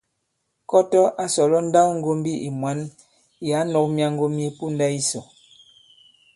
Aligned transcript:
Kɔtɔ 0.69 0.99
a 1.21 1.25
sɔ̀lɔ 1.33 1.59
nndawŋgōmbi 1.65 2.31
ì 2.47 2.49
mwǎn 2.59 2.79
ì 3.45 3.47
ǎ 3.57 3.59
nɔ̄k 3.71 3.85
myaŋgo 3.95 4.25
mye 4.35 4.47
ponda 4.57 4.87
yisò. 4.93 5.21